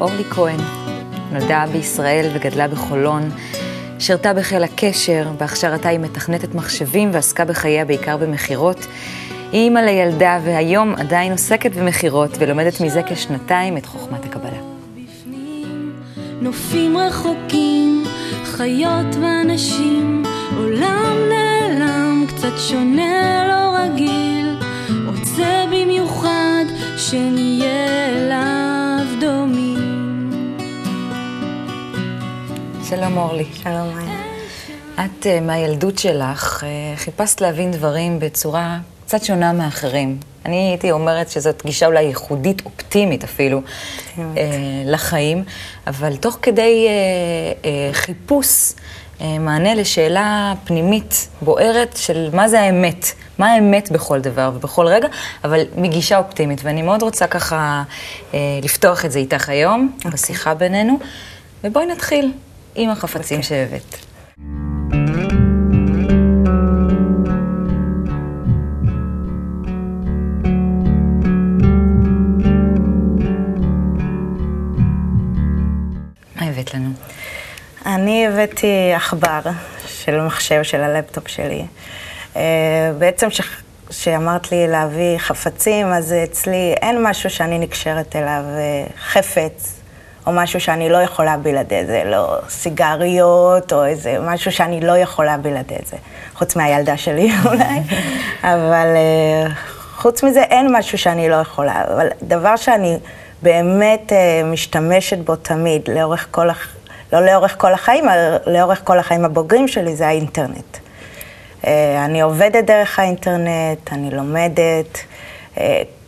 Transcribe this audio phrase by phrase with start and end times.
[0.00, 0.60] אורלי כהן.
[1.32, 3.30] נולדה בישראל וגדלה בחולון.
[3.98, 8.86] שירתה בחיל הקשר, בהכשרתה היא מתכנתת מחשבים ועסקה בחייה בעיקר במכירות.
[9.52, 14.60] היא אימא לילדה והיום עדיין עוסקת במכירות ולומדת מזה כשנתיים את חוכמת הקבלה.
[16.40, 18.04] נופים רחוקים,
[18.44, 20.22] חיות ואנשים,
[20.56, 24.56] עולם נעלם, קצת שונה, לא רגיל,
[25.06, 26.64] רוצה במיוחד
[26.96, 28.59] שנהיה אליו
[32.90, 33.44] שלום אורלי.
[33.62, 34.20] שלום מאיה.
[34.94, 40.18] את uh, מהילדות שלך uh, חיפשת להבין דברים בצורה קצת שונה מאחרים.
[40.44, 43.60] אני הייתי אומרת שזאת גישה אולי ייחודית, אופטימית אפילו,
[44.16, 44.20] uh,
[44.86, 45.44] לחיים,
[45.86, 46.88] אבל תוך כדי
[47.92, 48.72] חיפוש
[49.20, 53.06] מענה לשאלה פנימית בוערת של מה זה האמת,
[53.38, 55.08] מה האמת בכל דבר ובכל רגע,
[55.44, 57.82] אבל מגישה אופטימית, ואני מאוד רוצה ככה
[58.32, 60.10] uh, לפתוח את זה איתך היום, okay.
[60.10, 60.98] בשיחה בינינו,
[61.64, 62.32] ובואי נתחיל
[62.74, 63.42] עם החפצים okay.
[63.42, 63.96] שהבאת.
[76.36, 76.90] מה הבאת לנו?
[77.86, 79.40] אני הבאתי עכבר
[79.86, 81.66] של מחשב, של הלפטופ שלי.
[82.36, 83.28] אה, בעצם
[83.88, 89.79] כשאמרת לי להביא חפצים, אז אצלי אין משהו שאני נקשרת אליו, אה, חפץ,
[90.30, 95.36] או משהו שאני לא יכולה בלעדי זה, לא סיגריות, או איזה משהו שאני לא יכולה
[95.36, 95.96] בלעדי זה,
[96.34, 97.80] חוץ מהילדה שלי אולי,
[98.42, 99.50] אבל uh,
[99.96, 102.98] חוץ מזה אין משהו שאני לא יכולה, אבל דבר שאני
[103.42, 106.76] באמת uh, משתמשת בו תמיד, לאורך כל, הח...
[107.12, 110.76] לא לאורך כל החיים, אלא לאורך כל החיים הבוגרים שלי, זה האינטרנט.
[111.62, 111.66] Uh,
[112.04, 114.98] אני עובדת דרך האינטרנט, אני לומדת.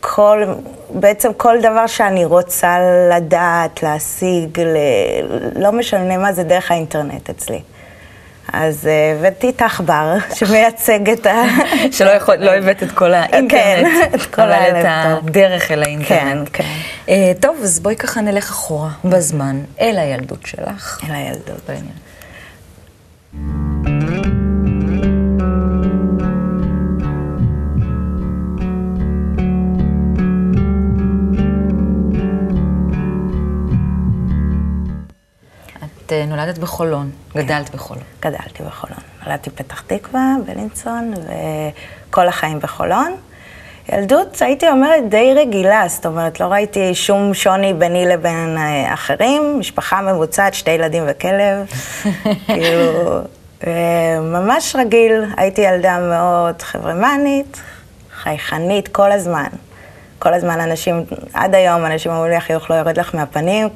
[0.05, 0.43] כל,
[0.89, 2.77] בעצם כל דבר שאני רוצה
[3.15, 4.77] לדעת, להשיג, ל...
[5.55, 7.61] לא משנה מה, זה דרך האינטרנט אצלי.
[8.53, 11.43] אז הבאתי את העכבר שמייצג את ה...
[11.97, 13.83] שלא יכול, לא הבאת את כל האינטרנט, כן,
[14.15, 14.85] את כל אבל את.
[14.85, 16.49] הדרך אל האינטרנט.
[16.53, 16.69] כן, כן.
[17.09, 20.99] אה, טוב, אז בואי ככה נלך אחורה בזמן, אל הילדות שלך.
[21.09, 21.61] אל הילדות.
[21.67, 23.72] בעניין.
[36.05, 38.03] את אה, נולדת בחולון, גדלת בחולון.
[38.21, 38.99] גדלתי בחולון.
[39.25, 41.13] נולדתי פתח תקווה, בלינסון,
[42.09, 43.15] וכל החיים בחולון.
[43.89, 49.59] ילדות, הייתי אומרת, די רגילה, זאת אומרת, לא ראיתי שום שוני ביני לבין אה, אחרים.
[49.59, 51.65] משפחה ממוצעת, שתי ילדים וכלב.
[52.45, 53.19] כאילו,
[53.67, 55.23] אה, ממש רגיל.
[55.37, 57.61] הייתי ילדה מאוד חברמנית,
[58.13, 59.47] חייכנית כל הזמן.
[60.23, 61.03] כל הזמן אנשים,
[61.33, 63.69] עד היום אנשים אומרים לי, החיוך לא יורד לך מהפנים.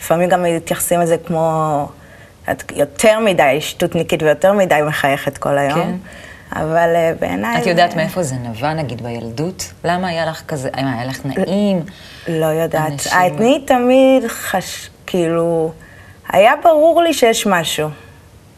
[0.00, 1.88] לפעמים גם מתייחסים לזה כמו,
[2.50, 5.80] את יותר מדי שטותניקית ויותר מדי מחייכת כל היום.
[5.82, 5.94] כן.
[6.60, 7.62] אבל אה, בעיניי...
[7.62, 9.72] את יודעת זה- מאיפה זה נבע, נגיד, בילדות?
[9.84, 11.82] למה היה לך כזה, האם היה לך נעים?
[12.28, 12.92] לא יודעת.
[12.92, 14.90] אנשים- אני תמיד חש...
[15.06, 15.72] כאילו...
[16.32, 17.88] היה ברור לי שיש משהו.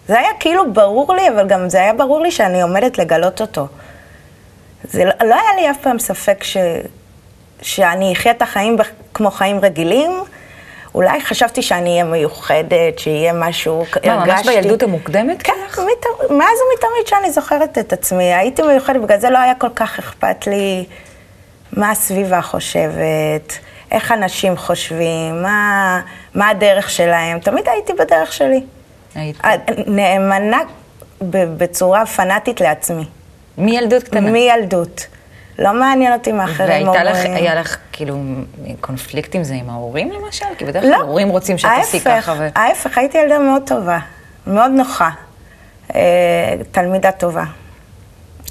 [0.08, 3.66] זה היה כאילו ברור לי, אבל גם זה היה ברור לי שאני עומדת לגלות אותו.
[4.84, 6.56] זה לא, לא היה לי אף פעם ספק ש...
[7.62, 8.76] שאני אחיה את החיים.
[9.14, 10.10] כמו חיים רגילים.
[10.94, 15.42] אולי חשבתי שאני אהיה מיוחדת, שיהיה משהו, מה, ממש בילדות המוקדמת?
[15.42, 16.30] כן, מת...
[16.30, 18.34] מאז ומתמיד שאני זוכרת את עצמי.
[18.34, 20.84] הייתי מיוחדת, בגלל זה לא היה כל כך אכפת לי
[21.72, 23.58] מה הסביבה חושבת,
[23.90, 26.00] איך אנשים חושבים, מה,
[26.34, 27.38] מה הדרך שלהם.
[27.38, 28.60] תמיד הייתי בדרך שלי.
[29.14, 29.54] היית אה,
[29.86, 30.60] נאמנה
[31.22, 33.04] בצורה פנאטית לעצמי.
[33.58, 34.20] מילדות קטנה.
[34.20, 35.06] מילדות.
[35.58, 37.06] לא מעניין אותי מה אחרים אומרים.
[37.06, 38.18] לך, היה לך כאילו
[38.80, 40.46] קונפליקט עם זה עם ההורים למשל?
[40.58, 40.90] כי בדרך לא.
[40.90, 42.48] כלל ההורים רוצים שתעשי ככה ו...
[42.54, 43.98] ההפך, הייתי ילדה מאוד טובה,
[44.46, 45.10] מאוד נוחה.
[45.94, 46.00] אה,
[46.70, 47.44] תלמידה טובה.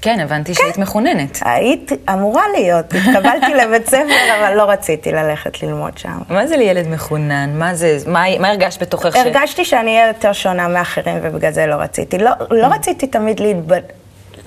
[0.01, 1.39] כן, הבנתי שהיית מחוננת.
[1.45, 6.17] היית אמורה להיות, התקבלתי לבית ספר, אבל לא רציתי ללכת ללמוד שם.
[6.29, 7.59] מה זה לילד מחונן?
[7.59, 9.13] מה זה, מה, מה הרגשת בתוכך?
[9.13, 12.17] ש- הרגשתי שאני אהיה יותר שונה מאחרים, ובגלל זה לא רציתי.
[12.17, 13.73] לא, לא רציתי תמיד להתב...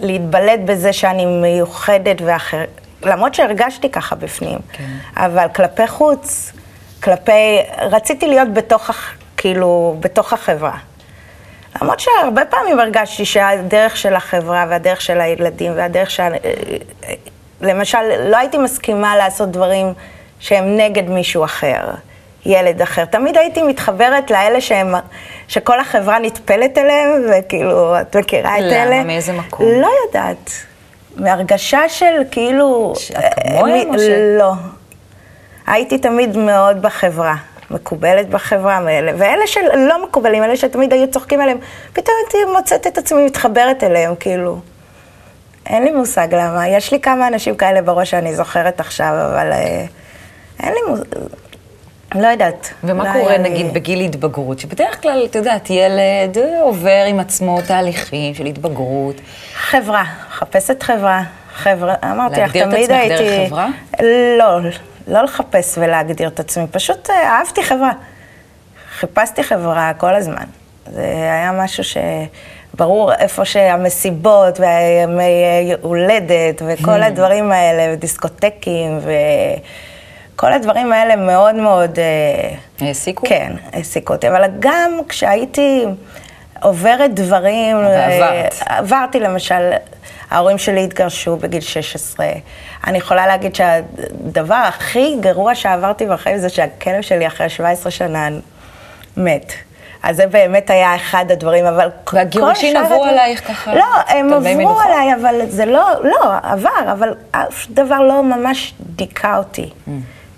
[0.00, 2.64] להתבלט בזה שאני מיוחדת ואחר...
[3.02, 4.58] למרות שהרגשתי ככה בפנים.
[4.72, 4.84] כן.
[5.16, 6.52] אבל כלפי חוץ,
[7.02, 7.58] כלפי...
[7.78, 8.90] רציתי להיות בתוך,
[9.36, 10.76] כאילו, בתוך החברה.
[11.82, 16.32] למרות שהרבה פעמים הרגשתי שהדרך של החברה והדרך של הילדים והדרך של...
[17.60, 17.98] למשל,
[18.30, 19.92] לא הייתי מסכימה לעשות דברים
[20.40, 21.90] שהם נגד מישהו אחר,
[22.46, 23.04] ילד אחר.
[23.04, 24.94] תמיד הייתי מתחברת לאלה שהם,
[25.48, 28.82] שכל החברה נטפלת אליהם, וכאילו, את מכירה את למה?
[28.82, 29.04] אלה?
[29.04, 29.66] מאיזה מקום?
[29.66, 30.50] לא יודעת.
[31.16, 32.92] מהרגשה של כאילו...
[32.98, 33.16] שאת
[33.48, 34.52] כמוהם, מי- או ש- לא.
[35.66, 37.34] הייתי תמיד מאוד בחברה.
[37.70, 41.58] מקובלת בחברה, ואלה, ואלה שלא מקובלים, אלה שתמיד היו צוחקים עליהם,
[41.92, 44.58] פתאום הייתי מוצאת את עצמי מתחברת אליהם, כאילו.
[45.66, 46.68] אין לי מושג למה.
[46.68, 49.84] יש לי כמה אנשים כאלה בראש שאני זוכרת עכשיו, אבל אה,
[50.62, 51.04] אין לי מושג.
[52.14, 52.70] לא יודעת.
[52.84, 54.58] ומה לא קורה היה לי- נגיד בגיל התבגרות?
[54.58, 59.14] שבדרך כלל, את יודעת, ילד עובר עם עצמו תהליכים של התבגרות.
[59.54, 61.22] חברה, מחפשת חברה.
[61.54, 63.38] חברה, אמרתי לך, להגדיר את תמיד עצמך הייתי...
[63.38, 63.68] דרך חברה?
[64.38, 64.58] לא,
[65.08, 67.90] לא לחפש ולהגדיר את עצמי, פשוט אה, אהבתי חברה.
[68.98, 70.44] חיפשתי חברה כל הזמן.
[70.86, 71.02] זה
[71.32, 75.42] היה משהו שברור איפה שהמסיבות והימי
[75.80, 78.98] הולדת וכל הדברים האלה, ודיסקוטקים
[80.40, 81.98] וכל הדברים האלה מאוד מאוד...
[81.98, 83.26] אה, העסיקו?
[83.26, 85.84] כן, העסיקו אותי, אבל גם כשהייתי
[86.62, 87.76] עוברת דברים...
[87.76, 88.54] ועברת.
[88.70, 89.70] אה, עברתי למשל,
[90.30, 92.26] ההורים שלי התגרשו בגיל 16.
[92.86, 98.28] אני יכולה להגיד שהדבר הכי גרוע שעברתי בחיים זה שהכלב שלי אחרי 17 שנה
[99.16, 99.52] מת.
[100.02, 102.16] אז זה באמת היה אחד הדברים, אבל כל
[102.54, 103.74] שאר עברו הדברים- עלייך ככה?
[103.74, 104.84] לא, הם עברו מנוחה?
[104.84, 109.70] עליי, אבל זה לא, לא, עבר, אבל אף דבר לא ממש דיכא אותי.
[109.88, 109.90] Mm.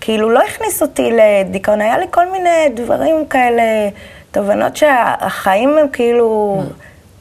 [0.05, 3.63] כאילו, לא הכניס אותי לדיכאון, היה לי כל מיני דברים כאלה,
[4.31, 6.63] תובנות שהחיים הם כאילו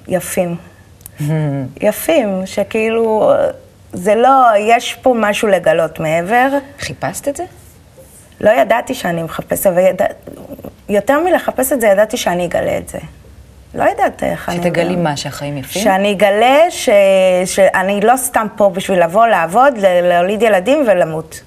[0.08, 0.56] יפים.
[1.82, 3.32] יפים, שכאילו,
[3.94, 6.48] זה לא, יש פה משהו לגלות מעבר.
[6.80, 7.44] חיפשת את זה?
[8.42, 10.06] לא ידעתי שאני מחפשת, אבל ידע...
[10.90, 13.00] יותר מלחפש את זה, ידעתי שאני אגלה את זה.
[13.76, 14.58] לא יודעת איך אני...
[14.58, 15.82] שתגלי מה, שהחיים יפים?
[15.82, 16.90] שאני אגלה ש...
[17.46, 21.42] שאני לא סתם פה בשביל לבוא לעבוד, להוליד ילדים ולמות.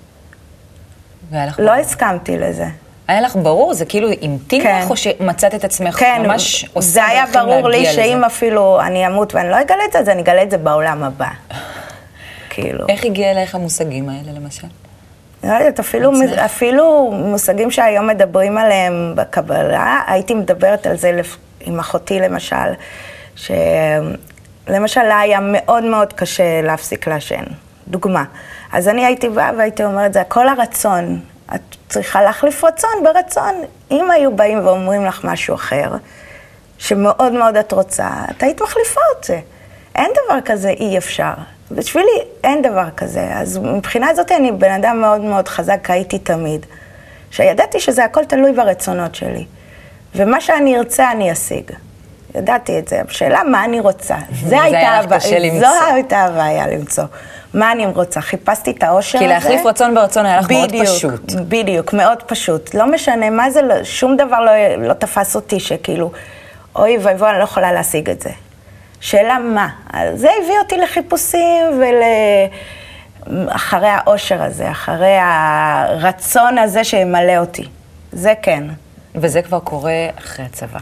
[1.32, 1.70] לא ברור?
[1.72, 2.66] הסכמתי לזה.
[3.08, 3.74] היה לך ברור?
[3.74, 4.80] זה כאילו המתין כן.
[4.84, 8.16] לך, או שמצאת את עצמך כן, ממש עושה זה היה דרכים ברור לי להגיע שאם
[8.18, 8.26] לזה?
[8.26, 11.28] אפילו אני אמות ואני לא אגלה את זה, אז אני אגלה את זה בעולם הבא.
[12.50, 12.86] כאילו.
[12.88, 14.66] איך הגיע אלייך המושגים האלה, למשל?
[15.44, 16.12] לא יודעת, אפילו?
[16.44, 22.56] אפילו מושגים שהיום מדברים עליהם בקבלה, הייתי מדברת על זה לפ- עם אחותי למשל,
[23.36, 27.42] שלמשל לה היה מאוד מאוד קשה להפסיק לעשן,
[27.88, 28.24] דוגמה.
[28.74, 31.20] אז אני הייתי באה והייתי אומרת, זה הכל הרצון.
[31.54, 33.54] את צריכה להחליף רצון ברצון.
[33.90, 35.90] אם היו באים ואומרים לך משהו אחר,
[36.78, 39.40] שמאוד מאוד את רוצה, את היית מחליפה את זה.
[39.94, 41.32] אין דבר כזה אי אפשר.
[41.70, 43.28] בשבילי אין דבר כזה.
[43.34, 46.66] אז מבחינה זאת אני בן אדם מאוד מאוד חזק, הייתי תמיד.
[47.30, 49.44] שידעתי שזה הכל תלוי ברצונות שלי.
[50.14, 51.70] ומה שאני ארצה אני אשיג.
[52.34, 53.02] ידעתי את זה.
[53.08, 54.16] השאלה מה אני רוצה.
[54.48, 55.20] זה הייתה היה לך הבעיה.
[55.20, 55.68] קשה למצוא.
[55.68, 57.04] זו הייתה הבעיה למצוא.
[57.54, 58.20] מה אני רוצה?
[58.20, 59.34] חיפשתי את האושר כי הזה.
[59.34, 61.32] להחליף רצון ברצון היה לך מאוד בדיוק, פשוט.
[61.48, 62.74] בדיוק, מאוד פשוט.
[62.74, 66.12] לא משנה מה זה, לא- שום דבר לא, לא תפס אותי שכאילו,
[66.76, 68.30] אוי ואבוי, אני לא יכולה להשיג את זה.
[69.00, 69.68] שאלה מה?
[70.14, 71.40] זה הביא אותי לחיפושים
[71.80, 71.94] ול...
[73.48, 77.68] אחרי האושר הזה, אחרי הרצון הזה שימלא אותי.
[78.12, 78.64] זה כן.
[79.14, 80.78] וזה כבר קורה אחרי הצבא.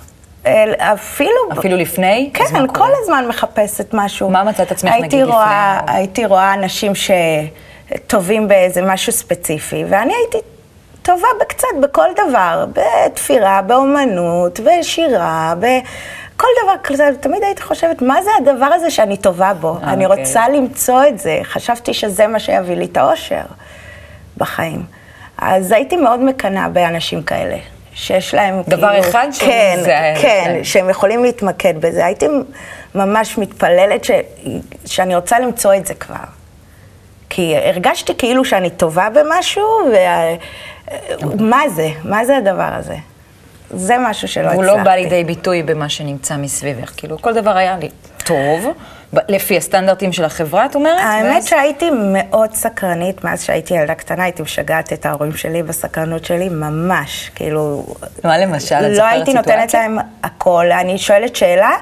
[0.78, 1.40] אפילו...
[1.58, 2.30] אפילו לפני?
[2.34, 2.68] כן, קורה?
[2.68, 4.30] כל הזמן מחפשת משהו.
[4.30, 5.96] מה מצאת עצמך, נגיד, רואה, לפני?
[5.96, 10.38] הייתי רואה אנשים שטובים באיזה משהו ספציפי, ואני הייתי
[11.02, 17.10] טובה בקצת, בכל דבר, בתפירה, באומנות, בשירה, בכל דבר כזה.
[17.20, 19.76] תמיד הייתי חושבת, מה זה הדבר הזה שאני טובה בו?
[19.82, 20.20] אה, אני אוקיי.
[20.20, 21.40] רוצה למצוא את זה.
[21.42, 23.42] חשבתי שזה מה שיביא לי את האושר
[24.36, 24.82] בחיים.
[25.38, 27.56] אז הייתי מאוד מקנאה באנשים כאלה.
[27.94, 29.08] שיש להם דבר כאילו...
[29.10, 30.64] אחד שזה כן, היה כן, להם.
[30.64, 32.06] שהם יכולים להתמקד בזה.
[32.06, 32.26] הייתי
[32.94, 34.10] ממש מתפללת ש...
[34.86, 36.16] שאני רוצה למצוא את זה כבר.
[37.30, 39.64] כי הרגשתי כאילו שאני טובה במשהו,
[41.20, 41.88] ומה זה?
[42.04, 42.96] מה זה הדבר הזה?
[43.70, 44.56] זה משהו שלא הצלחתי.
[44.56, 46.92] הוא לא בא לידי ביטוי במה שנמצא מסביבך.
[46.96, 47.88] כאילו, כל דבר היה לי
[48.24, 48.66] טוב,
[49.28, 51.00] לפי הסטנדרטים של החברה, את אומרת?
[51.02, 56.24] האמת ואז- שהייתי מאוד סקרנית, מאז שהייתי ילדה קטנה, הייתי משגעת את ההורים שלי בסקרנות
[56.24, 57.86] שלי, ממש, כאילו...
[58.24, 58.74] מה למשל?
[58.74, 59.74] את לא הייתי נותנת?
[59.74, 61.72] להם הכל, אני שואלת שאלה,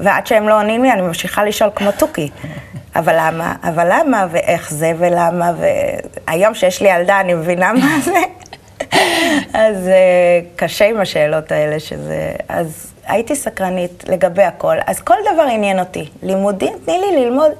[0.00, 2.30] ועד שהם לא עונים לי, אני ממשיכה לשאול כמו תוכי.
[2.96, 3.54] אבל למה?
[3.62, 4.26] אבל למה?
[4.30, 5.52] ואיך זה ולמה?
[6.26, 8.12] והיום שיש לי ילדה, אני מבינה מה זה.
[9.52, 12.32] אז uh, קשה עם השאלות האלה, שזה...
[12.48, 14.76] אז הייתי סקרנית לגבי הכל.
[14.86, 16.08] אז כל דבר עניין אותי.
[16.22, 17.50] לימודים, תני לי ללמוד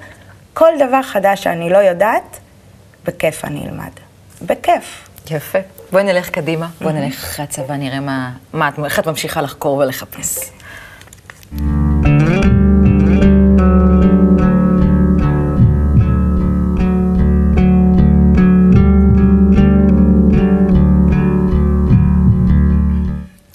[0.55, 2.39] כל דבר חדש שאני לא יודעת,
[3.05, 3.91] בכיף אני אלמד.
[4.43, 5.09] בכיף.
[5.31, 5.59] יפה.
[5.93, 10.39] בואי נלך קדימה, בואי נלך אחרי הצבא, נראה מה, מה איך את ממשיכה לחקור ולחפש.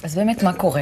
[0.04, 0.82] אז באמת, מה קורה?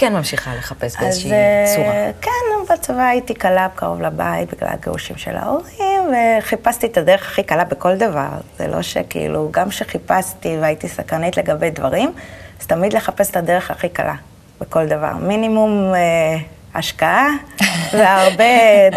[0.00, 2.10] כן ממשיכה לחפש באיזושהי אה, צורה.
[2.20, 6.02] כן, בצבא הייתי קלה קרוב לבית בגלל הגירושים של ההורים,
[6.38, 8.28] וחיפשתי את הדרך הכי קלה בכל דבר.
[8.58, 12.12] זה לא שכאילו, גם כשחיפשתי והייתי סקרנית לגבי דברים,
[12.60, 14.14] אז תמיד לחפש את הדרך הכי קלה
[14.60, 15.12] בכל דבר.
[15.12, 16.36] מינימום אה,
[16.74, 17.28] השקעה
[17.98, 18.44] והרבה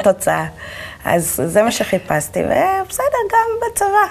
[0.04, 0.46] תוצאה.
[1.06, 4.08] אז זה מה שחיפשתי, ובסדר, גם בצבא.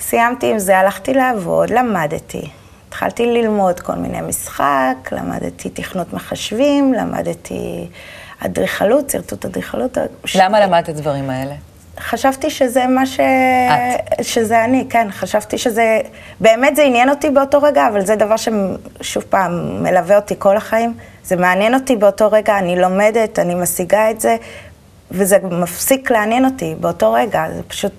[0.00, 2.50] סיימתי עם זה, הלכתי לעבוד, למדתי.
[2.94, 7.88] התחלתי ללמוד כל מיני משחק, למדתי תכנות מחשבים, למדתי
[8.40, 9.98] אדריכלות, שרטוט אדריכלות.
[10.34, 11.54] למה למדת את הדברים האלה?
[12.00, 13.20] חשבתי שזה מה ש...
[13.20, 14.24] את.
[14.24, 15.08] שזה אני, כן.
[15.10, 16.00] חשבתי שזה...
[16.40, 20.94] באמת זה עניין אותי באותו רגע, אבל זה דבר ששוב פעם מלווה אותי כל החיים.
[21.24, 24.36] זה מעניין אותי באותו רגע, אני לומדת, אני משיגה את זה,
[25.10, 27.44] וזה מפסיק לעניין אותי באותו רגע.
[27.56, 27.92] זה פשוט...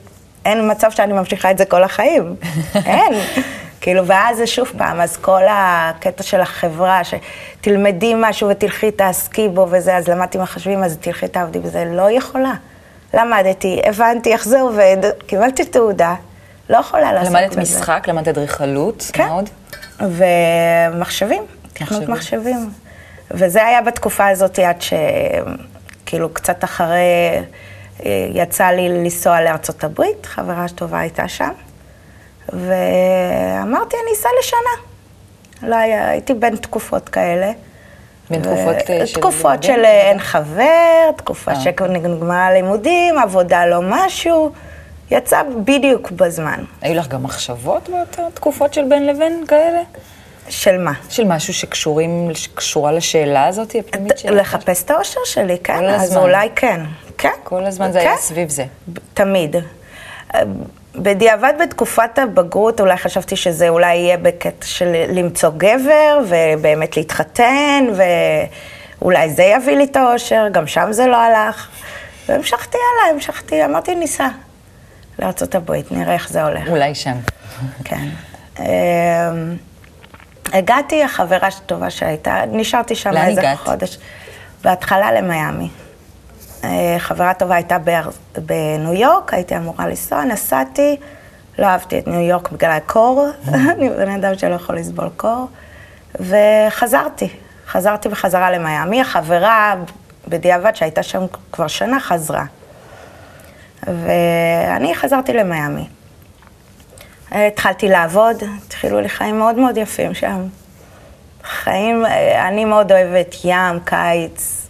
[0.46, 2.36] אין מצב שאני ממשיכה את זה כל החיים.
[2.86, 3.14] אין.
[3.86, 9.68] כאילו, ואז זה שוב פעם, אז כל הקטע של החברה, שתלמדי משהו ותלכי, תעסקי בו
[9.72, 12.54] וזה, אז למדתי מחשבים, אז תלכי תעבדי בזה, לא יכולה.
[13.14, 16.16] למדתי, הבנתי איך זה עובד, קיבלתי תעודה,
[16.70, 17.42] לא יכולה לעשות מזה.
[17.42, 19.28] למדת משחק, למדת אדריכלות, כן.
[19.28, 19.50] מאוד?
[20.00, 22.70] ומחשבים, תכנות מחשבים.
[23.32, 24.94] וזה היה בתקופה הזאת עד ש...
[26.06, 26.98] כאילו, קצת אחרי,
[28.06, 31.52] אה, יצא לי לנסוע לארצות הברית, חברה טובה הייתה שם,
[32.54, 34.86] ואמרתי, אני אסע לשנה.
[35.70, 37.52] לא היה, הייתי בין תקופות כאלה.
[38.30, 39.08] בין תקופות ו...
[39.08, 39.20] של...
[39.20, 41.60] תקופות של אין חבר, תקופה אה.
[41.60, 44.52] שנגמרה הלימודים, עבודה לא משהו.
[45.12, 46.64] יצא בדיוק בזמן.
[46.82, 49.82] היו לך גם מחשבות באותן תקופות של בין לבין כאלה?
[50.50, 50.92] של מה?
[51.10, 54.32] של משהו שקשורים, שקשורה לשאלה הזאת, הפנימית שלך?
[54.32, 55.78] לחפש את האושר שלי, כן.
[55.78, 56.04] כל הזמן.
[56.04, 56.82] אז אולי כן.
[57.18, 57.30] כן.
[57.44, 58.08] כל הזמן זה כן.
[58.08, 58.66] היה סביב זה.
[59.14, 59.56] תמיד.
[60.98, 67.84] בדיעבד בתקופת הבגרות אולי חשבתי שזה אולי יהיה בקטע של למצוא גבר ובאמת להתחתן
[69.02, 71.70] ואולי זה יביא לי את האושר, גם שם זה לא הלך.
[72.30, 74.28] והמשכתי הלאה, המשכתי, אמרתי ניסע
[75.20, 76.68] לארה"ב, נראה איך זה הולך.
[76.68, 77.16] אולי שם.
[77.84, 78.08] כן.
[78.60, 78.66] אמ,
[80.54, 83.56] הגעתי, החברה טובה שהייתה, נשארתי שם איזה?
[83.56, 83.98] חודש.
[84.64, 85.70] בהתחלה למיאמי.
[86.66, 87.78] אה, חברה טובה הייתה
[88.38, 90.96] בניו יורק, הייתי אמורה לנסוע, נסעתי,
[91.60, 93.28] לא אהבתי את ניו יורק בגלל הקור,
[93.72, 95.48] אני בן אדם שלא יכול לסבול קור,
[96.20, 97.30] וחזרתי,
[97.68, 99.02] חזרתי בחזרה למיאמי.
[99.02, 99.76] החברה,
[100.28, 102.46] בדיעבד, שהייתה שם כבר שנה, חזרה.
[103.88, 105.88] ואני חזרתי למיאמי.
[107.32, 110.48] התחלתי לעבוד, התחילו לי חיים מאוד מאוד יפים שם.
[111.44, 112.06] חיים,
[112.48, 114.68] אני מאוד אוהבת ים, קיץ,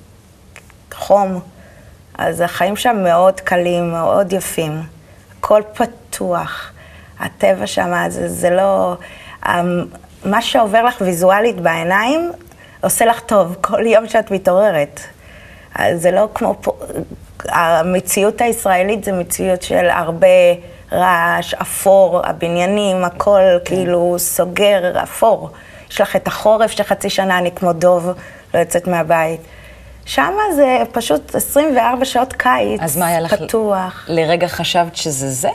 [0.94, 1.40] חום.
[2.18, 4.82] אז החיים שם מאוד קלים, מאוד יפים.
[5.40, 6.72] הכל פתוח.
[7.20, 8.96] הטבע שם, זה, זה לא...
[10.26, 12.32] מה שעובר לך ויזואלית בעיניים,
[12.82, 15.00] עושה לך טוב כל יום שאת מתעוררת.
[15.96, 16.78] זה לא כמו פה...
[17.50, 20.28] המציאות הישראלית זה מציאות של הרבה
[20.92, 23.66] רעש, אפור, הבניינים, הכל כן.
[23.66, 25.50] כאילו סוגר, אפור.
[25.92, 28.10] יש לך את החורף שחצי שנה אני כמו דוב,
[28.54, 29.42] לא יוצאת מהבית.
[30.06, 33.34] שם זה פשוט 24 שעות קיץ, אז מה היה לך?
[33.34, 34.06] פתוח.
[34.08, 35.50] לרגע חשבת שזה זה?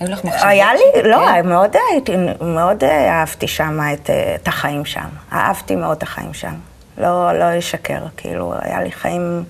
[0.00, 0.48] היו לך מחשבות?
[0.48, 1.48] היה לי, לא, כן?
[1.48, 5.08] מאוד הייתי, מאוד אהבתי שם את, את החיים שם.
[5.32, 6.54] אהבתי מאוד את החיים שם.
[6.98, 9.44] לא, לא אשקר, כאילו, היה לי חיים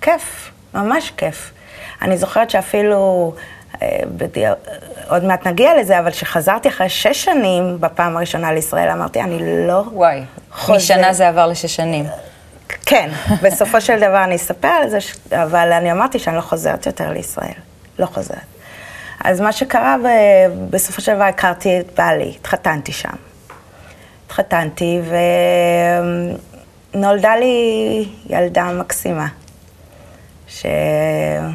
[0.00, 1.50] כיף, ממש כיף.
[2.02, 3.32] אני זוכרת שאפילו,
[3.82, 4.52] אה, בדיע...
[5.08, 9.84] עוד מעט נגיע לזה, אבל כשחזרתי אחרי שש שנים בפעם הראשונה לישראל, אמרתי, אני לא
[9.92, 10.22] וואי,
[10.52, 10.76] חוזר.
[10.76, 12.04] משנה זה עבר לשש שנים.
[12.90, 13.10] כן,
[13.42, 14.98] בסופו של דבר אני אספר על זה,
[15.42, 17.52] אבל אני אמרתי שאני לא חוזרת יותר לישראל.
[17.98, 18.38] לא חוזרת.
[19.24, 19.96] אז מה שקרה,
[20.70, 23.08] בסופו של דבר הכרתי את בעלי, התחתנתי שם.
[24.26, 25.00] התחתנתי
[26.94, 29.26] ונולדה לי ילדה מקסימה,
[30.48, 31.50] שרשל,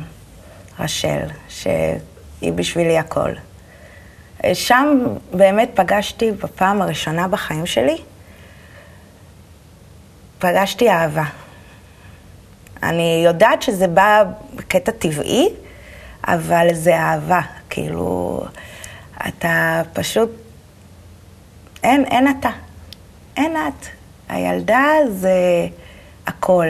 [1.49, 3.31] שהיא בשבילי הכל.
[4.53, 4.97] שם
[5.33, 7.97] באמת פגשתי בפעם הראשונה בחיים שלי
[10.39, 11.23] פגשתי אהבה.
[12.83, 14.23] אני יודעת שזה בא
[14.55, 15.49] בקטע טבעי,
[16.27, 17.41] אבל זה אהבה.
[17.69, 18.41] כאילו,
[19.27, 20.29] אתה פשוט...
[21.83, 22.49] אין, אין אתה.
[23.37, 23.85] אין את.
[24.29, 25.67] הילדה זה
[26.27, 26.67] הכל.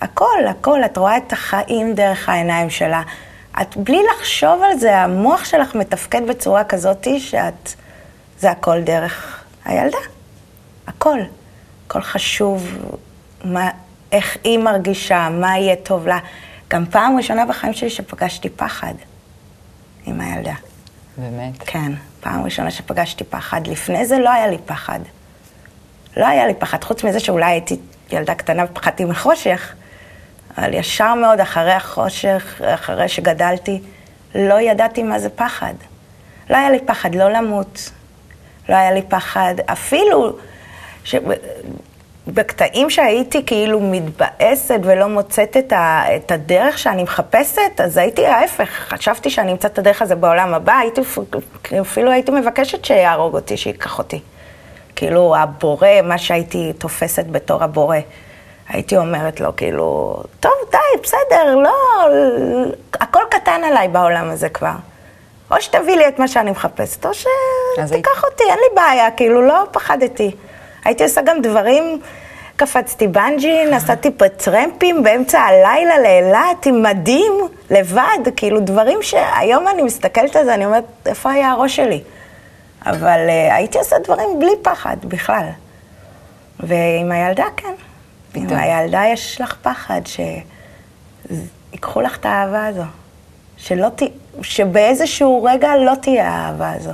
[0.00, 0.84] הכל, הכל.
[0.84, 3.02] את רואה את החיים דרך העיניים שלה.
[3.60, 7.72] את, בלי לחשוב על זה, המוח שלך מתפקד בצורה כזאת שאת...
[8.38, 9.98] זה הכל דרך הילדה.
[10.86, 11.18] הכל.
[11.86, 12.78] הכל חשוב,
[13.44, 13.70] מה,
[14.12, 16.18] איך היא מרגישה, מה יהיה טוב לה.
[16.70, 18.94] גם פעם ראשונה בחיים שלי שפגשתי פחד
[20.06, 20.54] עם הילדה.
[21.16, 21.52] באמת?
[21.58, 23.66] כן, פעם ראשונה שפגשתי פחד.
[23.66, 25.00] לפני זה לא היה לי פחד.
[26.16, 27.76] לא היה לי פחד, חוץ מזה שאולי הייתי
[28.12, 29.74] ילדה קטנה ופחדתי מחושך,
[30.58, 33.82] אבל ישר מאוד אחרי החושך, אחרי שגדלתי,
[34.34, 35.74] לא ידעתי מה זה פחד.
[36.50, 37.90] לא היה לי פחד לא למות,
[38.68, 40.38] לא היה לי פחד, אפילו
[41.06, 41.14] ש...
[42.28, 48.68] בקטעים שהייתי כאילו מתבאסת ולא מוצאת את, ה, את הדרך שאני מחפשת, אז הייתי ההפך,
[48.68, 51.00] חשבתי שאני אמצא את הדרך הזה בעולם הבא, הייתי,
[51.80, 54.20] אפילו הייתי מבקשת שיהרוג אותי, שייקח אותי.
[54.96, 57.98] כאילו, הבורא, מה שהייתי תופסת בתור הבורא.
[58.68, 61.74] הייתי אומרת לו, כאילו, טוב, די, בסדר, לא,
[62.94, 64.74] הכל קטן עליי בעולם הזה כבר.
[65.50, 68.06] או שתביא לי את מה שאני מחפשת, או שתיקח היית...
[68.24, 70.30] אותי, אין לי בעיה, כאילו, לא פחדתי.
[70.86, 72.00] הייתי עושה גם דברים,
[72.56, 77.32] קפצתי בנג'י, נסעתי פה טרמפים באמצע הלילה לאילת עם מדים,
[77.70, 82.02] לבד, כאילו דברים שהיום אני מסתכלת על זה, אני אומרת, איפה היה הראש שלי?
[82.86, 85.46] אבל uh, הייתי עושה דברים בלי פחד בכלל.
[86.60, 87.74] ועם הילדה, כן.
[88.34, 90.00] עם הילדה יש לך פחד
[91.72, 92.82] שיקחו לך את האהבה הזו.
[93.56, 94.02] שלא ת...
[94.42, 96.92] שבאיזשהו רגע לא תהיה האהבה הזו.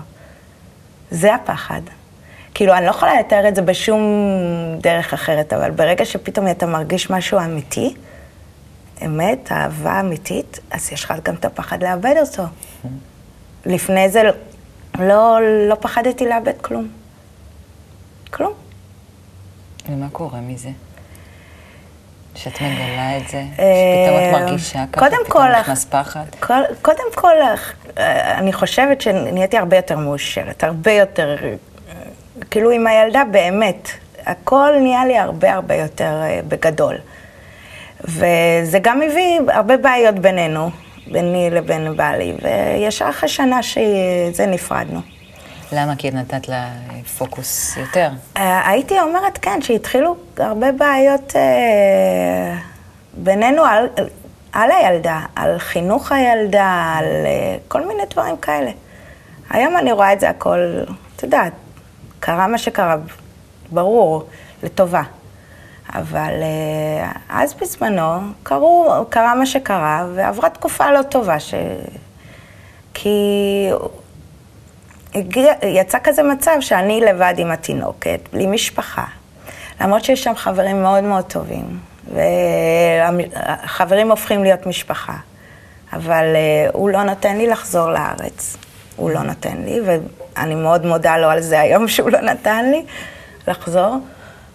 [1.10, 1.80] זה הפחד.
[2.54, 4.02] כאילו, אני לא יכולה לתאר את זה בשום
[4.80, 7.94] דרך אחרת, אבל ברגע שפתאום אתה מרגיש משהו אמיתי,
[9.04, 12.42] אמת, אהבה אמיתית, אז יש לך גם את הפחד לאבד אותו.
[13.66, 14.22] לפני זה
[14.98, 16.88] לא, לא פחדתי לאבד כלום.
[18.30, 18.52] כלום.
[19.88, 20.70] ומה קורה מזה?
[22.34, 23.42] שאת מגלה את זה?
[23.52, 26.24] שפתאום את אה, מרגישה ככה, פתאום כל, נכנס פחד?
[26.82, 27.34] קודם כל,
[27.98, 31.36] אה, אני חושבת שנהייתי הרבה יותר מאושרת, הרבה יותר
[32.50, 33.88] כאילו עם הילדה באמת,
[34.26, 36.96] הכל נהיה לי הרבה הרבה יותר uh, בגדול.
[38.04, 40.70] וזה גם מביא הרבה בעיות בינינו,
[41.06, 45.00] ביני לבין בעלי, וישר אחרי שנה שזה נפרדנו.
[45.72, 45.96] למה?
[45.96, 46.68] כי את נתת לה
[47.18, 48.08] פוקוס יותר.
[48.36, 51.36] Uh, הייתי אומרת, כן, שהתחילו הרבה בעיות uh,
[53.14, 53.88] בינינו על,
[54.52, 57.06] על הילדה, על חינוך הילדה, על
[57.68, 58.70] כל מיני דברים כאלה.
[59.50, 60.58] היום אני רואה את זה הכל,
[61.16, 61.52] את יודעת,
[62.24, 62.96] קרה מה שקרה,
[63.70, 64.26] ברור,
[64.62, 65.02] לטובה.
[65.94, 71.54] אבל אה, אז בזמנו קרו, קרה מה שקרה, ועברה תקופה לא טובה, ש...
[72.94, 73.18] כי
[75.14, 79.04] הגיע, יצא כזה מצב שאני לבד עם התינוקת, בלי משפחה.
[79.80, 81.78] למרות שיש שם חברים מאוד מאוד טובים,
[82.14, 85.16] והחברים הופכים להיות משפחה.
[85.92, 88.56] אבל uh, הוא לא נותן לי לחזור לארץ.
[89.02, 92.82] הוא לא נותן לי, ואני מאוד מודה לו על זה היום שהוא לא נתן לי
[93.48, 93.96] לחזור.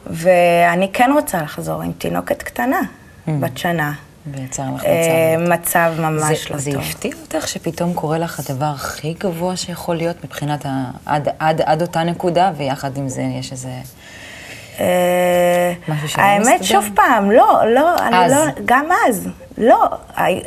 [0.09, 3.31] ואני כן רוצה לחזור עם תינוקת קטנה, mm.
[3.39, 3.93] בת שנה.
[4.31, 5.53] ויצר לך אה, מצב.
[5.53, 6.81] מצב ממש זה, לא זה טוב.
[6.83, 10.83] זה הפתיע אותך שפתאום קורה לך הדבר הכי גבוה שיכול להיות מבחינת ה...
[11.05, 13.69] עד, עד, עד אותה נקודה, ויחד עם זה יש איזה...
[14.79, 16.51] אה, משהו שלא מסתדר?
[16.51, 19.87] האמת, שוב פעם, לא, לא, אני לא, גם אז, לא.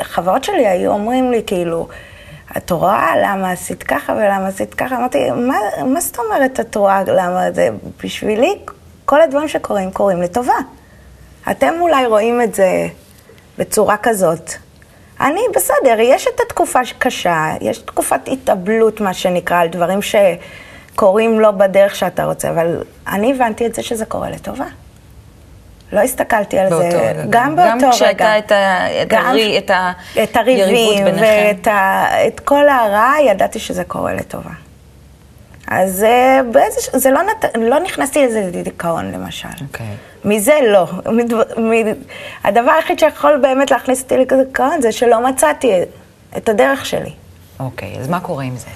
[0.01, 1.89] החברות שלי היו אומרים לי, כאילו,
[2.57, 4.97] את רואה למה עשית ככה ולמה עשית ככה?
[4.97, 7.69] אמרתי, מה, מה זאת אומרת את רואה למה זה?
[8.05, 8.59] בשבילי,
[9.05, 10.55] כל הדברים שקורים, קורים לטובה.
[11.51, 12.87] אתם אולי רואים את זה
[13.59, 14.51] בצורה כזאת.
[15.21, 21.51] אני, בסדר, יש את התקופה קשה, יש תקופת התאבלות, מה שנקרא, על דברים שקורים לא
[21.51, 24.67] בדרך שאתה רוצה, אבל אני הבנתי את זה שזה קורה לטובה.
[25.93, 27.25] לא הסתכלתי על זה, רגע.
[27.31, 27.87] גם באותו רגע.
[27.87, 29.71] גם כשהייתה את, ה, את, הרי, את,
[30.23, 34.51] את הריבים ואת ה, את כל הרע, ידעתי שזה קורה לטובה.
[35.71, 39.49] אז אה, באיזה, זה לא, נת, לא נכנסתי לזה דיכאון, למשל.
[39.61, 39.87] אוקיי.
[39.87, 40.29] Okay.
[40.29, 40.87] מזה לא.
[41.13, 41.87] מדבר, מד,
[42.45, 45.73] הדבר היחיד שיכול באמת להכניס אותי לדיכאון זה שלא מצאתי
[46.37, 47.13] את הדרך שלי.
[47.61, 48.67] אוקיי, okay, אז מה קורה עם זה?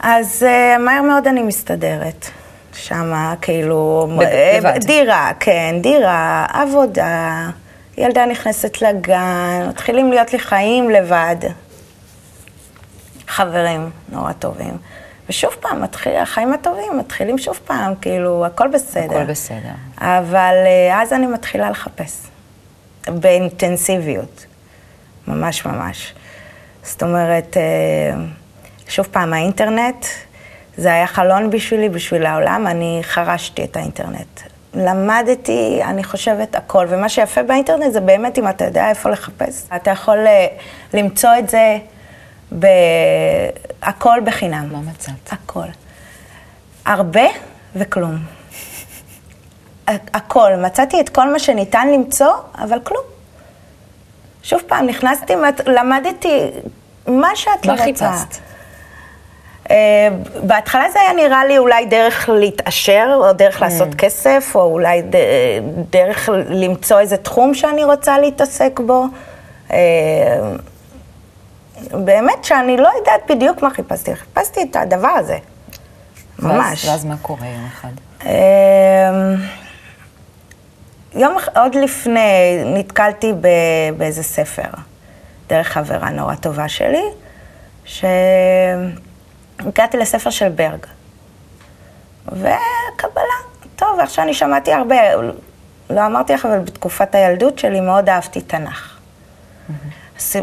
[0.00, 2.30] אז uh, מהר מאוד אני מסתדרת.
[2.74, 4.08] שמה, כאילו...
[4.56, 4.84] לבד.
[4.86, 7.50] דירה, כן, דירה, עבודה,
[7.98, 11.36] ילדה נכנסת לגן, מתחילים להיות לי חיים לבד.
[13.28, 14.76] חברים נורא טובים.
[15.28, 19.16] ושוב פעם, מתחיל, החיים הטובים מתחילים שוב פעם, כאילו, הכל בסדר.
[19.16, 19.72] הכל בסדר.
[19.98, 22.26] אבל אה, אז אני מתחילה לחפש,
[23.08, 24.46] באינטנסיביות,
[25.28, 26.14] ממש ממש.
[26.82, 28.24] זאת אומרת, אה,
[28.88, 30.06] שוב פעם, האינטרנט,
[30.76, 34.40] זה היה חלון בשבילי, בשביל העולם, אני חרשתי את האינטרנט.
[34.74, 36.86] למדתי, אני חושבת, הכל.
[36.88, 39.66] ומה שיפה באינטרנט זה באמת אם אתה יודע איפה לחפש.
[39.76, 40.46] אתה יכול אה,
[40.94, 41.78] למצוא את זה
[43.82, 44.68] הכל בחינם.
[44.72, 45.32] מה מצאת?
[45.32, 45.66] הכל.
[46.84, 47.24] הרבה
[47.76, 48.16] וכלום.
[49.88, 50.52] הכל.
[50.56, 53.02] מצאתי את כל מה שניתן למצוא, אבל כלום.
[54.42, 55.32] שוב פעם, נכנסתי,
[55.66, 56.50] למדתי
[57.06, 57.84] מה שאת לא רוצה.
[57.84, 58.51] מה חיפשת?
[59.72, 59.74] Uh,
[60.42, 63.60] בהתחלה זה היה נראה לי אולי דרך להתעשר, או דרך mm.
[63.60, 65.02] לעשות כסף, או אולי
[65.90, 69.04] דרך למצוא איזה תחום שאני רוצה להתעסק בו.
[69.68, 69.72] Uh,
[71.90, 75.38] באמת שאני לא יודעת בדיוק מה חיפשתי, חיפשתי את הדבר הזה.
[76.38, 76.84] ממש.
[76.88, 77.88] ואז, מה קורה יום אחד?
[78.24, 78.30] אמ,
[81.14, 83.48] יום, עוד לפני, נתקלתי ב,
[83.96, 84.68] באיזה ספר,
[85.48, 87.04] דרך חברה נורא טובה שלי,
[89.62, 90.86] שהגעתי לספר של ברג.
[92.26, 93.36] וקבלה,
[93.76, 94.96] טוב, עכשיו אני שמעתי הרבה,
[95.90, 98.98] לא אמרתי לך, אבל בתקופת הילדות שלי מאוד אהבתי תנ"ך.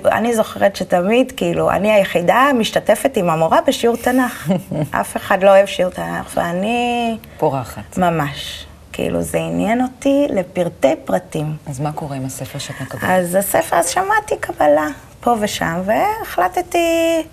[0.05, 4.49] אני זוכרת שתמיד, כאילו, אני היחידה משתתפת עם המורה בשיעור תנ"ך.
[5.01, 7.17] אף אחד לא אוהב שיעור תנ"ך, ואני...
[7.37, 7.97] פורחת.
[7.97, 8.65] ממש.
[8.93, 11.55] כאילו, זה עניין אותי לפרטי פרטים.
[11.67, 13.03] אז מה קורה עם הספר שאת מקבלת?
[13.03, 14.87] אז הספר, אז שמעתי קבלה
[15.21, 17.23] פה ושם, והחלטתי,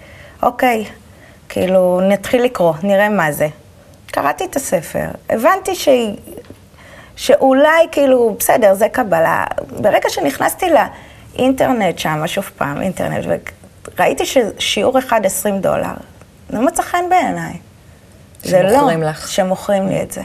[0.42, 0.84] אוקיי,
[1.48, 3.48] כאילו, נתחיל לקרוא, נראה מה זה.
[4.06, 5.88] קראתי את הספר, הבנתי ש...
[7.16, 9.44] שאולי, כאילו, בסדר, זה קבלה.
[9.80, 13.24] ברגע שנכנסתי לאינטרנט שם, שוב פעם, אינטרנט,
[13.98, 15.94] וראיתי ששיעור אחד 20 דולר,
[16.50, 17.52] לא מצא חן בעיניי.
[18.42, 19.28] זה לא, שמוכרים לך.
[19.28, 20.22] שמוכרים לי את זה.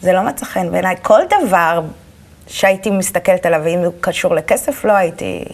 [0.00, 0.96] זה לא מצא חן בעיניי.
[1.02, 1.82] כל דבר
[2.46, 5.44] שהייתי מסתכלת עליו, אם הוא קשור לכסף, לא הייתי...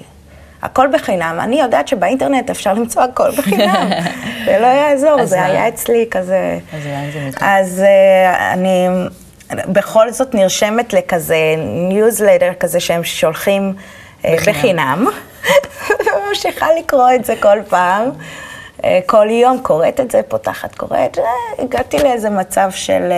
[0.62, 1.38] הכל בחינם.
[1.40, 3.90] אני יודעת שבאינטרנט אפשר למצוא הכל בחינם.
[4.44, 5.44] זה לא יעזור, זה?
[5.44, 6.58] היה אצלי כזה...
[6.72, 7.48] אז לאן זה מתקדם?
[7.48, 8.88] אז אה, אני
[9.50, 11.54] בכל זאת נרשמת לכזה
[11.88, 13.72] ניוזלטר כזה שהם שולחים
[14.24, 15.06] אה, בחינם.
[15.88, 18.10] וממשיכה לקרוא את זה כל פעם.
[18.84, 21.18] אה, כל יום קוראת את זה, פותחת, קוראת.
[21.58, 23.12] הגעתי לאיזה מצב של,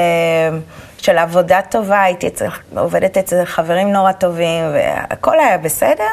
[0.98, 6.04] של עבודה טובה, הייתי אצל, עובדת אצל חברים נורא טובים, והכל היה בסדר.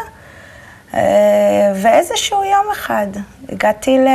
[0.93, 3.08] אה, ואיזשהו יום אחד
[3.49, 4.08] הגעתי ל...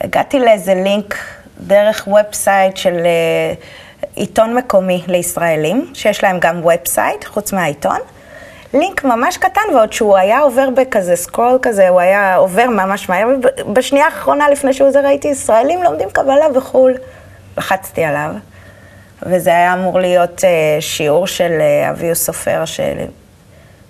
[0.00, 1.16] הגעתי לאיזה לינק
[1.60, 3.54] דרך ובסייט של אה,
[4.14, 7.98] עיתון מקומי לישראלים, שיש להם גם ובסייט, חוץ מהעיתון.
[8.74, 13.28] לינק ממש קטן, ועוד שהוא היה עובר בכזה סקרול כזה, הוא היה עובר ממש מהר,
[13.66, 16.94] ובשנייה האחרונה לפני שהוא זה ראיתי ישראלים לומדים קבלה בחו"ל.
[17.58, 18.30] לחצתי עליו,
[19.22, 23.04] וזה היה אמור להיות אה, שיעור של אה, אביהו סופר, של...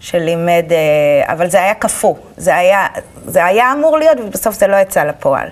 [0.01, 2.87] שלימד, אה, אבל זה היה קפוא, זה היה,
[3.25, 5.49] זה היה אמור להיות ובסוף זה לא יצא לפועל.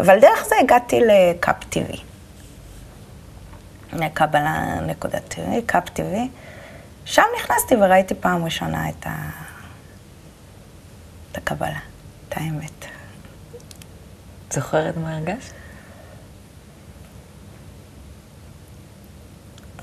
[0.00, 1.98] אבל דרך זה הגעתי לקאפ TV.
[3.92, 6.16] לקבלה נקודת TV, קאפ TV.
[7.04, 9.30] שם נכנסתי וראיתי פעם ראשונה את, ה...
[11.32, 11.78] את הקבלה,
[12.28, 12.84] את האמת.
[14.50, 15.52] זוכרת מה הרגשת?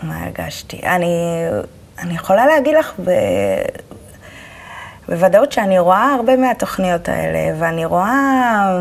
[0.04, 0.82] מה הרגשתי?
[0.84, 1.46] אני,
[2.00, 3.12] אני יכולה להגיד לך ב,
[5.10, 8.78] בוודאות שאני רואה הרבה מהתוכניות האלה, ואני רואה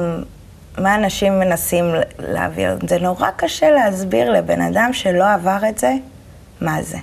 [0.79, 1.85] מה אנשים מנסים
[2.19, 2.79] להעביר.
[2.89, 5.93] זה נורא קשה להסביר לבן אדם שלא עבר את זה,
[6.61, 6.99] מה זה.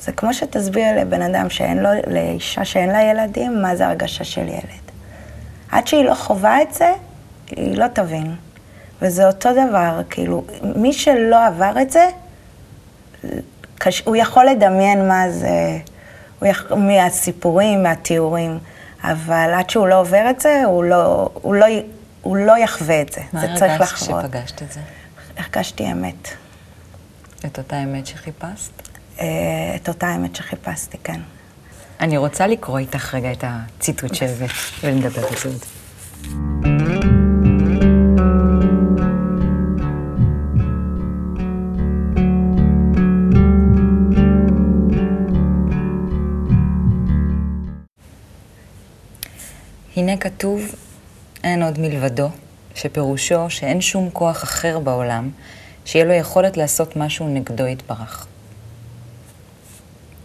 [0.00, 4.48] זה כמו שתסביר לבן אדם שאין לו, לאישה שאין לה ילדים, מה זה הרגשה של
[4.48, 4.88] ילד.
[5.70, 6.92] עד שהיא לא חווה את זה,
[7.50, 8.34] היא לא תבין.
[9.02, 10.44] וזה אותו דבר, כאילו,
[10.76, 12.08] מי שלא עבר את זה.
[14.04, 15.78] הוא יכול לדמיין מה זה.
[16.76, 18.58] מהסיפורים, מהתיאורים,
[19.02, 21.66] אבל עד שהוא לא עובר את זה, הוא לא, הוא לא,
[22.22, 23.20] הוא לא יחווה את זה.
[23.32, 24.24] מה זה צריך הרגשת לחוות.
[24.24, 24.80] כשפגשת את זה?
[25.36, 26.28] הרגשתי אמת.
[27.46, 28.88] את אותה אמת שחיפשת?
[29.20, 29.26] אה,
[29.76, 31.20] את אותה אמת שחיפשתי, כן.
[32.00, 34.50] אני רוצה לקרוא איתך רגע את הציטוט שהבאת,
[34.82, 35.64] ולדבר על זה עוד.
[49.98, 50.74] הנה כתוב,
[51.44, 52.28] אין עוד מלבדו,
[52.74, 55.30] שפירושו שאין שום כוח אחר בעולם
[55.84, 58.26] שיהיה לו יכולת לעשות משהו נגדו יתברך.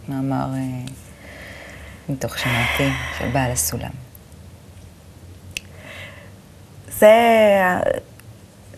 [0.08, 0.92] מאמר אה,
[2.08, 3.90] מתוך שמעתי של בעל הסולם.
[6.98, 7.12] זה,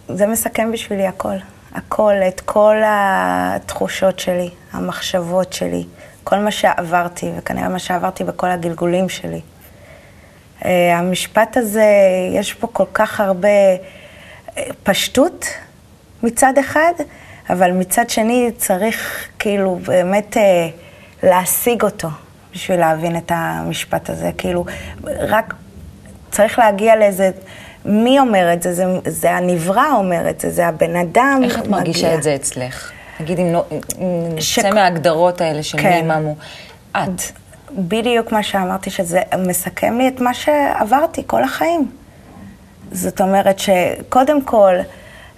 [0.09, 1.37] זה מסכם בשבילי הכל.
[1.73, 5.85] הכל, את כל התחושות שלי, המחשבות שלי,
[6.25, 9.41] כל מה שעברתי, וכנראה מה שעברתי בכל הגלגולים שלי.
[10.67, 11.91] אה, המשפט הזה,
[12.33, 15.47] יש פה כל כך הרבה אה, פשטות
[16.23, 16.93] מצד אחד,
[17.51, 20.69] אבל מצד שני צריך כאילו באמת אה,
[21.23, 22.09] להשיג אותו
[22.55, 24.31] בשביל להבין את המשפט הזה.
[24.39, 24.65] כאילו,
[25.05, 25.55] רק
[26.31, 27.31] צריך להגיע לאיזה...
[27.85, 28.75] מי אומר את זה?
[28.75, 32.15] זה, זה הנברא אומר את זה, זה הבן אדם איך את מרגישה.
[32.15, 32.93] את זה אצלך?
[33.21, 33.55] נגיד אם
[33.99, 35.91] אם ש- נצא מההגדרות האלה של כן.
[35.91, 36.19] מי, מה.
[36.97, 37.23] את.
[37.71, 41.91] בדיוק מה שאמרתי, שזה מסכם לי את מה שעברתי כל החיים.
[42.93, 44.75] זאת אומרת שקודם כל,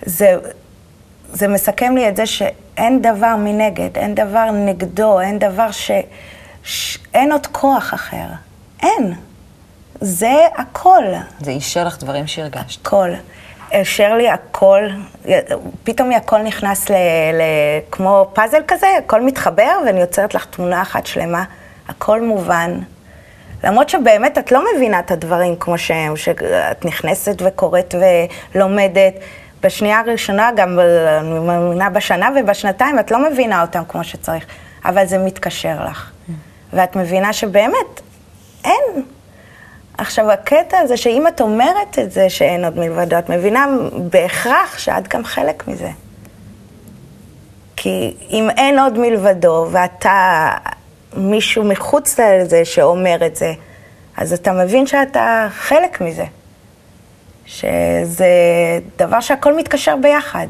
[0.06, 0.36] זה,
[1.32, 5.90] זה מסכם לי את זה שאין דבר מנגד, אין דבר נגדו, אין דבר ש...
[6.62, 6.98] ש...
[7.14, 8.26] אין עוד כוח אחר.
[8.82, 9.14] אין.
[10.00, 11.04] זה הכל.
[11.40, 12.86] זה אישר לך דברים שהרגשת.
[12.86, 13.10] הכל.
[13.72, 14.88] השאיר לי הכל,
[15.84, 16.92] פתאום הכל נכנס ל,
[17.32, 17.42] ל,
[17.90, 21.44] כמו פאזל כזה, הכל מתחבר, ואני יוצרת לך תמונה אחת שלמה,
[21.88, 22.78] הכל מובן.
[23.64, 27.94] למרות שבאמת את לא מבינה את הדברים כמו שהם, שאת נכנסת וקוראת
[28.54, 29.14] ולומדת.
[29.62, 30.78] בשנייה הראשונה, גם
[31.20, 34.44] אני מאמינה בשנה ובשנתיים, את לא מבינה אותם כמו שצריך,
[34.84, 36.10] אבל זה מתקשר לך.
[36.72, 38.00] ואת מבינה שבאמת,
[38.64, 39.02] אין.
[39.98, 43.66] עכשיו, הקטע הזה שאם את אומרת את זה שאין עוד מלבדו, את מבינה
[44.10, 45.90] בהכרח שאת גם חלק מזה.
[47.76, 50.50] כי אם אין עוד מלבדו, ואתה
[51.16, 53.52] מישהו מחוץ לזה שאומר את זה,
[54.16, 56.24] אז אתה מבין שאתה חלק מזה.
[57.46, 58.28] שזה
[58.96, 60.46] דבר שהכל מתקשר ביחד.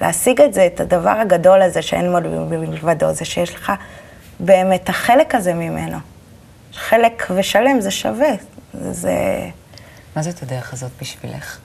[0.00, 2.12] להשיג את זה, את הדבר הגדול הזה שאין
[2.50, 3.72] מלבדו, זה שיש לך
[4.40, 5.98] באמת החלק הזה ממנו.
[6.74, 8.30] חלק ושלם זה שווה.
[8.74, 9.14] זה...
[10.16, 11.58] מה זאת הדרך הזאת בשבילך?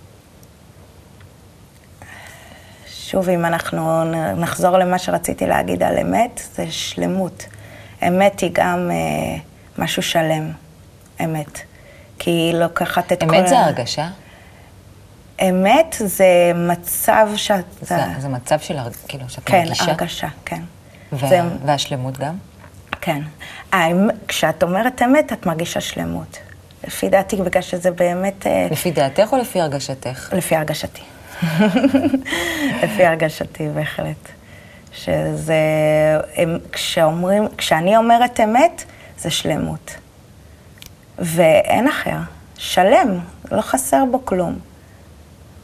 [2.87, 4.03] שוב, אם אנחנו
[4.35, 7.45] נחזור למה שרציתי להגיד על אמת, זה שלמות.
[8.07, 9.37] אמת היא גם אה,
[9.77, 10.51] משהו שלם,
[11.23, 11.59] אמת.
[12.19, 13.35] כי היא לוקחת את אמת כל...
[13.35, 14.07] אמת זה הרגשה?
[15.41, 17.63] אמת זה מצב שאתה...
[17.81, 18.89] זה, זה מצב של, הר...
[19.07, 19.85] כאילו, שאת כן, מרגישה?
[19.85, 20.61] כן, הרגשה, כן.
[21.11, 21.29] וה...
[21.29, 21.41] זה...
[21.65, 22.35] והשלמות גם?
[23.01, 23.21] כן.
[23.71, 26.37] האמת, כשאת אומרת אמת, את מרגישה שלמות.
[26.87, 28.47] לפי דעתי, בגלל שזה באמת...
[28.47, 30.33] אה, לפי דעתך או לפי הרגשתך?
[30.33, 31.01] לפי הרגשתי.
[32.83, 34.36] לפי הרגשתי, בהחלט.
[34.97, 35.55] שזה...
[36.35, 38.83] הם, כשאומרים, כשאני אומרת אמת,
[39.17, 39.95] זה שלמות.
[41.19, 42.17] ואין אחר.
[42.57, 43.19] שלם,
[43.51, 44.59] לא חסר בו כלום.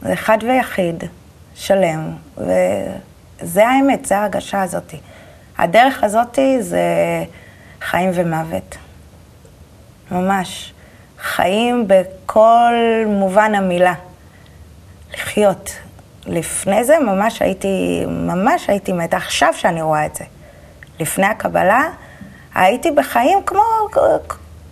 [0.02, 1.04] זה אחד ויחיד,
[1.54, 4.94] שלם, וזה האמת, זה ההרגשה הזאת.
[5.58, 6.84] הדרך הזאת זה
[7.80, 8.76] חיים ומוות.
[10.10, 10.72] ממש.
[11.18, 12.74] חיים בכל
[13.06, 13.94] מובן המילה.
[15.12, 15.70] לחיות.
[16.26, 19.16] לפני זה ממש הייתי, ממש הייתי מתה.
[19.16, 20.24] עכשיו שאני רואה את זה.
[21.00, 21.88] לפני הקבלה,
[22.54, 23.62] הייתי בחיים כמו,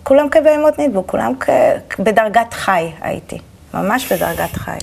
[0.03, 1.49] כולם כבהמות נדבו, כולם כ,
[1.99, 3.37] בדרגת חי הייתי.
[3.73, 4.77] ממש בדרגת חי.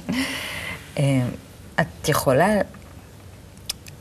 [0.99, 1.23] אה,
[1.81, 2.49] את יכולה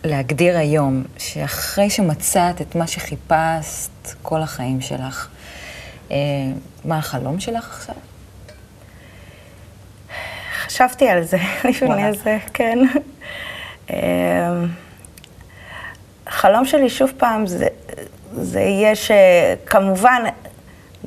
[0.03, 5.27] להגדיר היום שאחרי שמצאת את מה שחיפשת כל החיים שלך,
[6.11, 6.17] אה,
[6.85, 7.95] מה החלום שלך עכשיו?
[10.69, 11.37] חשבתי על זה
[11.69, 12.79] לפני זה, כן.
[13.89, 13.97] אה,
[16.27, 17.67] החלום שלי, שוב פעם, זה,
[18.33, 20.23] זה יהיה שכמובן,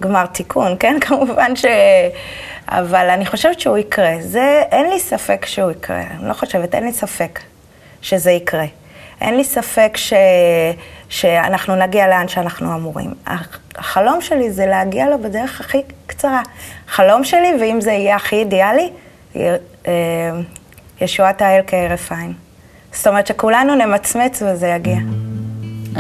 [0.01, 0.97] גמר תיקון, כן?
[1.07, 1.65] כמובן ש...
[2.69, 4.15] אבל אני חושבת שהוא יקרה.
[4.21, 6.01] זה, אין לי ספק שהוא יקרה.
[6.01, 7.41] אני לא חושבת, אין לי ספק
[8.03, 8.67] שזה יקרה.
[9.21, 10.13] אין לי ספק ש,
[11.09, 13.15] שאנחנו נגיע לאן שאנחנו אמורים.
[13.77, 16.43] החלום שלי זה להגיע לו בדרך הכי קצרה.
[16.89, 18.91] חלום שלי, ואם זה יהיה הכי אידיאלי,
[21.01, 22.33] ישועת האל כהרף עין.
[22.93, 24.99] זאת אומרת שכולנו נמצמץ וזה יגיע.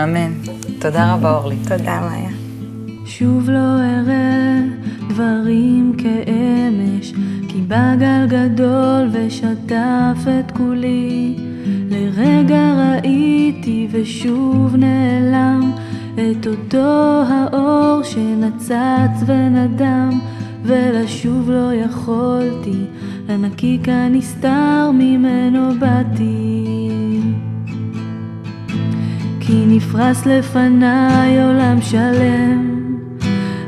[0.02, 0.32] אמן.
[0.80, 1.56] תודה רבה, אורלי.
[1.68, 2.30] תודה, מאיה.
[3.06, 4.58] שוב לא אראה
[5.08, 7.12] דברים כאמש,
[7.48, 11.36] כי בגל גדול ושטף את כולי.
[11.90, 15.72] לרגע ראיתי ושוב נעלם
[16.14, 20.20] את אותו האור שנצץ ונדם,
[20.62, 22.84] ולשוב לא יכולתי,
[23.32, 26.90] לנקיק הנסתר ממנו באתי.
[29.40, 32.88] כי נפרס לפניי עולם שלם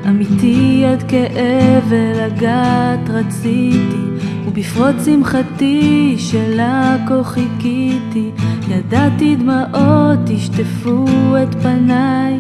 [0.09, 4.05] אמיתי עד כאב ולגעת רציתי
[4.47, 8.31] ובפרוץ שמחתי שלה כה חיכיתי
[8.69, 11.07] ידעתי דמעות ישטפו
[11.43, 12.39] את פניי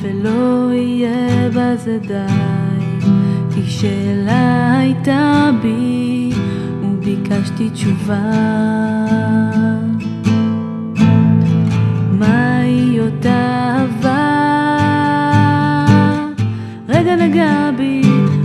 [0.00, 2.98] ולא יהיה בזה די
[3.54, 6.27] כי שאלה הייתה בי
[7.30, 8.20] וביקשתי תשובה.
[12.10, 13.84] מהי אותה
[17.20, 18.02] נגע בי,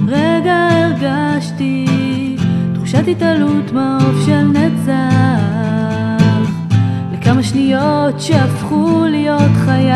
[0.07, 1.85] רגע הרגשתי
[2.73, 4.91] תחושת התעלות מעוף של נצח.
[7.13, 9.91] לכמה שניות שהפכו להיות חיי